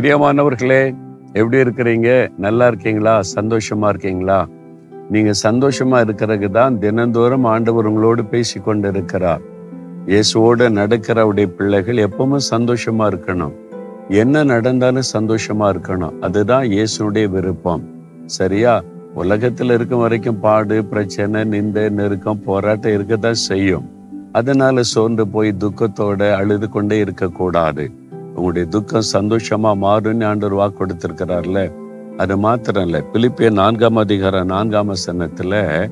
[0.00, 0.96] பிரியமானவர்களே
[1.32, 2.28] எப்படி இருக்கிறீங்க?
[2.36, 3.20] நல்லா இருக்கீங்களா?
[3.34, 4.48] சந்தோஷமா இருக்கீங்களா?
[5.10, 9.40] நீங்க சந்தோஷமா இருக்கிறதுக்கு தான் தினந்தோறும் ஆண்டவர் உங்களோடு பேசி கொண்டு இருக்கிறார்
[10.06, 13.52] இயேசுவோட நடக்கிற அவருடைய பிள்ளைகள் எப்பவும் சந்தோஷமா இருக்கணும்.
[14.08, 16.18] என்ன நடந்தாலும் சந்தோஷமா இருக்கணும்.
[16.18, 17.82] அதுதான் இயேசுடைய விருப்பம்.
[18.26, 18.82] சரியா?
[19.14, 23.90] உலகத்தில் இருக்கும் வரைக்கும் பாடு பிரச்சனை நிந்த நெருக்கம் போராட்டம் இருக்கதான் செய்யும்.
[24.32, 27.90] அதனால சோர்ந்து போய் துக்கத்தோட அழுது கொண்டே இருக்கக்கூடாது.
[28.40, 31.72] உங்களுடைய துக்கம் சந்தோஷமா மாறும்னு ஆண்டவர் வாக்கு கொடுத்திருக்கிறார்ல
[32.16, 35.90] அது மாத்திரம் இல்ல பிலிப்பிய நான்காம் அதிகாரம் நான்காம் சனத்துல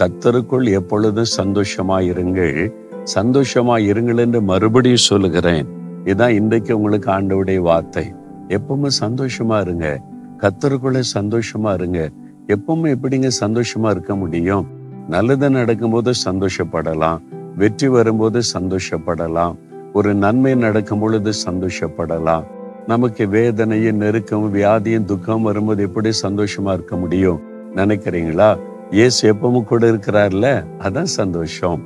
[0.00, 2.72] கத்தருக்குள் எப்பொழுதும் சந்தோஷமா இருங்கள்.
[3.14, 5.66] சந்தோஷமா இருங்கள் என்று மறுபடியும் சொல்லுகிறேன்.
[6.04, 8.12] இதுதான் இன்றைக்கு உங்களுக்கு ஆண்டவுடைய வார்த்தை.
[8.48, 10.00] எப்பவுமே சந்தோஷமா இருங்க.
[10.38, 12.10] கத்தருக்குள்ள சந்தோஷமா இருங்க.
[12.46, 14.66] எப்பவுமே எப்படிங்க சந்தோஷமா இருக்க முடியும்?
[15.08, 17.18] நல்லது நடக்கும்போது சந்தோஷப்படலாம்.
[17.56, 19.56] வெற்றி வரும்போது சந்தோஷப்படலாம்.
[19.92, 22.44] ஒரு நன்மை நடக்கும் பொழுது சந்தோஷப்படலாம்.
[22.86, 27.40] நமக்கு வேதனையும் நெருக்கம் வியாதியும் துக்கம் வரும்போது எப்படி சந்தோஷமா இருக்க முடியும்?
[27.74, 28.58] நினைக்கிறீங்களா?
[28.90, 30.64] இயேசு எப்பவும் கூட இருக்கிறார்ல?
[30.78, 31.82] அதான் சந்தோஷம்.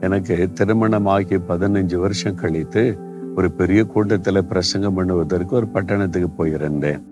[0.00, 2.98] எனக்கு திருமணம் ஆகி பதினஞ்சு வருஷம் கழித்து
[3.36, 7.02] ஒரு பெரிய கூட்டத்துல பிரசங்கம் பண்ணுவதற்கு ஒரு பட்டணத்துக்கு போயிருந்தேன்.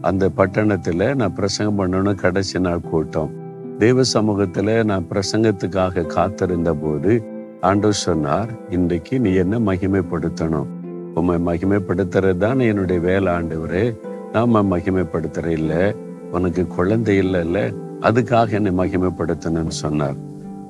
[0.00, 3.30] அந்த பட்டணத்துல நான் பிரசங்கம் பண்ணணும் கடைசி நாள் கூட்டம்.
[3.78, 7.31] தேவ சமூகத்துல நான் பிரசங்கத்துக்காக காத்திருந்த போது
[7.62, 10.70] ஆண்டவர் சொன்னார் இன்றைக்கு நீ என்ன மகிமைப்படுத்தணும்?
[11.14, 13.96] உண்மை மகிமைப்படுத்துறது தான் என்னுடைய வேலை ஆண்டவரே.
[14.32, 15.94] நாம மகிமைப்படுத்துற இல்லை
[16.30, 20.14] உனக்கு குழந்தை இல்லைல்ல அதுக்காக என்னை மகிமைப்படுத்தணும்னு சொன்னார்.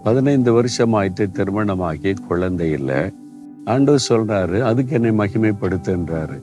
[0.02, 3.00] பதினைந்து வருஷம் ஆயிட்டு திருமணமாகி குழந்தை இல்லை.
[3.64, 6.42] ஆண்டவர் சொல்றாரு அதுக்கு என்னை மகிமைப்படுத்துன்றாரு.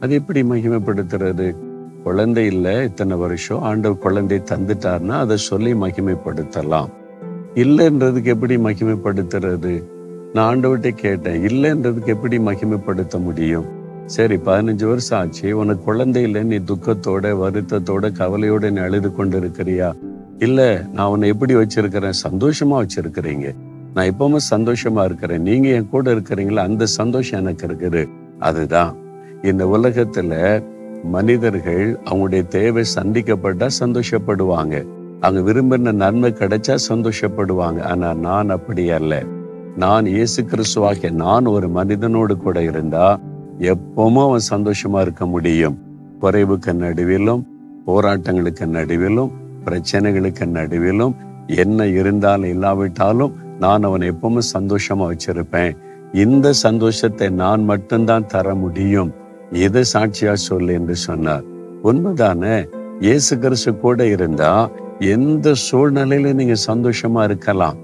[0.00, 1.56] அது எப்படி மகிமைப்படுத்துறது?
[2.02, 6.90] குழந்தை இல்லை இத்தனை வருஷம் ஆண்டவர் குழந்தை தந்துட்டார்னா அதை சொல்லி மகிமைப்படுத்தலாம்.
[7.54, 9.82] இல்லைன்றதுக்கு எப்படி மகிமைப்படுத்துறது?
[10.32, 13.64] நான் ஆண்டவர்கிட்ட கேட்டேன் இல்லைன்றதுக்கு எப்படி மகிமைப்படுத்த முடியும்?
[14.06, 15.56] சரி பதினஞ்சு வருஷம் ஆச்சு.
[15.56, 19.92] உனக்கு குழந்தை இல்லை நீ துக்கத்தோட வருத்தத்தோட கவலையோட நீ அழுது கொண்டு இருக்கிறியா
[20.38, 22.12] இல்ல நான் உன்னை எப்படி வச்சிருக்கிறேன்?
[22.30, 23.54] சந்தோஷமா வச்சிருக்கிறீங்க.
[23.94, 25.42] நான் எப்பவுமே சந்தோஷமா இருக்கிறேன்.
[25.42, 26.56] நீங்க என் கூட இருக்கிறீங்களா?
[26.56, 28.08] அந்த சந்தோஷம் எனக்கு இருக்குது.
[28.38, 28.94] அதுதான்.
[29.42, 30.62] இந்த உலகத்துல
[31.04, 34.86] மனிதர்கள் அவங்களுடைய தேவை சந்திக்கப்பட்டா சந்தோஷப்படுவாங்க.
[35.20, 37.82] அவங்க விரும்பின நன்மை கிடைச்சா சந்தோஷப்படுவாங்க.
[37.82, 39.22] ஆனா நான் அப்படி அல்ல.
[39.76, 43.20] நான் இயேசு கிறிஸ்துவாகிய நான் ஒரு மனிதனோடு கூட இருந்தா
[43.58, 45.78] எப்பவும் அவன் சந்தோஷமா இருக்க முடியும்.
[46.20, 47.42] குறைவுக்கு நடுவிலும்
[47.86, 49.30] போராட்டங்களுக்கு நடுவிலும்
[49.64, 51.14] பிரச்சனைகளுக்கு நடுவிலும்
[51.46, 55.76] என்ன இருந்தாலும் இல்லாவிட்டாலும் நான் அவனை எப்பவும் சந்தோஷமா வச்சிருப்பேன்.
[56.12, 59.10] இந்த சந்தோஷத்தை நான் மட்டும்தான் தர முடியும்.
[59.50, 61.44] எதை சாட்சியா சொல்லு என்று சொன்னார்.
[61.84, 62.68] உண்மைதானே?
[63.00, 64.70] இயேசு கிறிஸ்து கூட இருந்தா
[65.00, 67.78] எந்த சூழ்நிலையில நீங்க சந்தோஷமா இருக்கலாம்.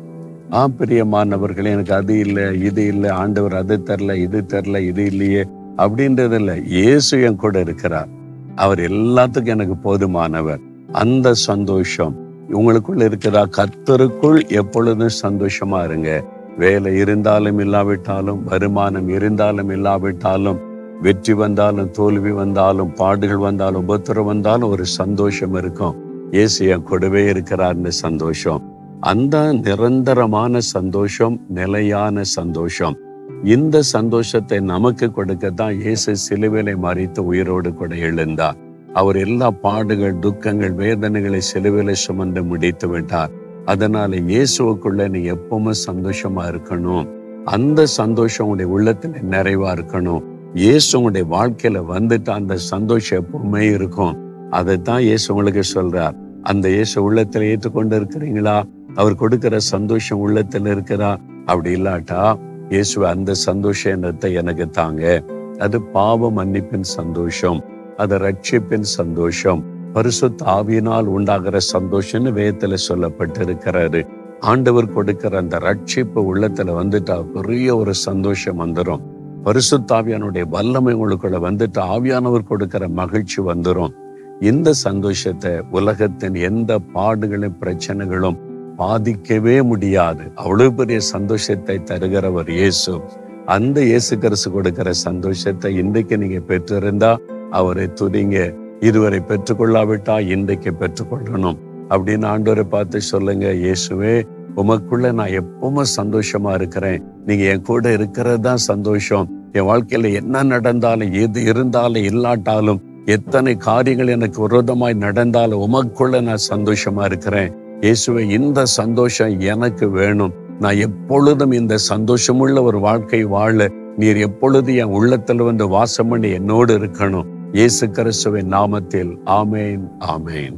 [0.55, 5.43] ஆ பிரியமானவர்கள் எனக்கு அது இல்லை இது இல்லை ஆண்டவர் அது தரல இது தரல இது இல்லையே
[5.79, 8.09] அப்படின்றது இல்லை இயேசு என் கூட இருக்கிறார்.
[8.55, 10.63] அவர் எல்லாத்துக்கும் எனக்கு போதுமானவர்.
[10.93, 12.15] அந்த சந்தோஷம்
[12.59, 16.11] உங்களுக்குள்ள இருக்கிறா கத்தருக்குள் எப்பொழுதும் சந்தோஷமா இருங்க.
[16.59, 20.61] வேலை இருந்தாலும் இல்லாவிட்டாலும் வருமானம் இருந்தாலும் இல்லாவிட்டாலும்
[21.03, 25.97] வெற்றி வந்தாலும் தோல்வி வந்தாலும் பாடுகள் வந்தாலும் உபத்திரம் வந்தாலும் ஒரு சந்தோஷம் இருக்கும்.
[26.33, 28.63] இயேசு என் கூடவே இருக்கிறார்னு சந்தோஷம்.
[29.01, 32.97] அந்த நிரந்தரமான சந்தோஷம் நிலையான சந்தோஷம்.
[33.45, 38.57] இந்த சந்தோஷத்தை நமக்கு கொடுக்க தான் இயேசு சிலுவிலை மறித்து உயிரோடு கூட எழுந்தார்.
[38.93, 43.31] அவர் எல்லா பாடுகள் துக்கங்கள் வேதனைகளை சிலுவிலை சுமந்து முடித்து விட்டார்.
[43.65, 47.07] அதனால இயேசுவுக்குள்ள நீ எப்பவுமே சந்தோஷமா இருக்கணும்.
[47.45, 50.23] அந்த சந்தோஷம் உடைய உள்ளத்துல நிறைவா இருக்கணும்.
[50.55, 54.26] இயேசு உங்களுடைய வாழ்க்கையில வந்துட்டு அந்த சந்தோஷம் எப்பவுமே இருக்கும்.
[54.51, 56.15] அதைத்தான் இயேசு உங்களுக்கு சொல்றார்.
[56.43, 58.63] அந்த இயேசு உள்ளத்துல ஏற்றுக்கொண்டு இருக்கிறீங்களா
[58.95, 65.23] அவர் கொடுக்கிற சந்தோஷம் உள்ளத்துல இருக்கிறா அப்படி இல்லாட்டா இயேசு அந்த சந்தோஷத்தை எனக்கு தாங்க.
[65.59, 67.65] அது பாவ மன்னிப்பின் சந்தோஷம்.
[67.97, 69.65] அது ரட்சிப்பின் சந்தோஷம்.
[69.93, 74.07] பரிசுத்த ஆவியினால் உண்டாகிற சந்தோஷம்னு வேதத்துல சொல்லப்பட்டிருக்கிறாரு
[74.41, 79.01] ஆண்டவர் கொடுக்கிற அந்த ரட்சிப்பு உள்ளத்துல வந்துட்டா பெரிய ஒரு சந்தோஷம் வந்துடும்
[79.45, 83.95] பரிசுத்தாவியானுடைய வல்லமை உங்களுக்குள்ள வந்துட்டு ஆவியானவர் கொடுக்கிற மகிழ்ச்சி வந்துடும்
[84.41, 88.37] இந்த சந்தோஷத்தை உலகத்தின் எந்த பாடுகளும் பிரச்சனைகளும்
[88.79, 90.25] பாதிக்கவே முடியாது.
[90.35, 93.01] அவ்வளவு பெரிய சந்தோஷத்தை தருகிறவர் இயேசு.
[93.47, 97.17] அந்த இயேசு கரசு கொடுக்கிற சந்தோஷத்தை இன்றைக்கு நீங்க பெற்றிருந்தா
[97.51, 98.53] அவரை துதிங்க.
[98.81, 101.59] இதுவரை பெற்றுக்கொள்ளாவிட்டா இன்றைக்கு பெற்றுக்கொள்ளணும்.
[101.91, 104.15] அப்படின்னு ஆண்டவரை பார்த்து சொல்லுங்க இயேசுவே
[104.57, 107.01] உமக்குள்ள நான் எப்பவுமே சந்தோஷமா இருக்கிறேன்.
[107.27, 109.27] நீங்க என் கூட இருக்கிறது தான் சந்தோஷம்.
[109.53, 112.83] என் வாழ்க்கையில என்ன நடந்தாலும் எது இருந்தாலும் இல்லாட்டாலும்
[113.15, 117.51] எத்தனை காரியங்கள் எனக்கு விரோதமாய் நடந்தாலும் உமக்குள்ள நான் சந்தோஷமா இருக்கிறேன்.
[117.81, 120.35] இயேசுவை இந்த சந்தோஷம் எனக்கு வேணும்.
[120.61, 126.79] நான் எப்பொழுதும் இந்த சந்தோஷமுள்ள ஒரு வாழ்க்கை வாழ நீர் எப்பொழுது என் உள்ளத்தில் வந்து வாசம் பண்ணி என்னோடு
[126.79, 127.29] இருக்கணும்.
[127.53, 130.57] இயேசு கிறிஸ்துவின் நாமத்தில் ஆமேன் ஆமேன்.